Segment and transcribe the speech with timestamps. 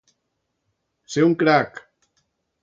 [1.17, 1.79] Ser un crac.